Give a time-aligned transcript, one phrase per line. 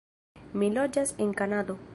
[0.61, 1.81] Mi loĝas en Kanado.